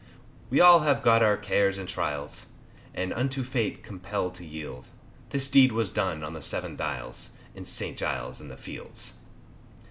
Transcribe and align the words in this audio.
We 0.49 0.59
all 0.59 0.79
have 0.79 1.03
got 1.03 1.21
our 1.21 1.37
cares 1.37 1.77
and 1.77 1.87
trials, 1.87 2.47
And 2.91 3.13
unto 3.13 3.43
fate 3.43 3.83
compelled 3.83 4.33
to 4.33 4.43
yield, 4.43 4.87
This 5.29 5.47
deed 5.47 5.71
was 5.73 5.91
done 5.91 6.23
on 6.23 6.33
the 6.33 6.41
Seven 6.41 6.75
Dials. 6.75 7.37
In 7.53 7.65
St. 7.65 7.95
Giles's 7.99 8.41
in 8.41 8.47
the 8.47 8.57
fields. 8.57 9.19